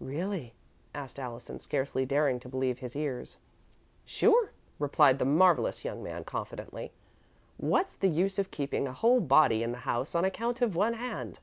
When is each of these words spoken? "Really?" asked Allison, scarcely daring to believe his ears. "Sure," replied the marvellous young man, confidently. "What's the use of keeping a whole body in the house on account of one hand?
"Really?" 0.00 0.52
asked 0.96 1.16
Allison, 1.16 1.60
scarcely 1.60 2.04
daring 2.04 2.40
to 2.40 2.48
believe 2.48 2.80
his 2.80 2.96
ears. 2.96 3.38
"Sure," 4.04 4.50
replied 4.80 5.20
the 5.20 5.24
marvellous 5.24 5.84
young 5.84 6.02
man, 6.02 6.24
confidently. 6.24 6.90
"What's 7.56 7.94
the 7.94 8.08
use 8.08 8.36
of 8.36 8.50
keeping 8.50 8.88
a 8.88 8.92
whole 8.92 9.20
body 9.20 9.62
in 9.62 9.70
the 9.70 9.78
house 9.86 10.16
on 10.16 10.24
account 10.24 10.60
of 10.60 10.74
one 10.74 10.94
hand? 10.94 11.38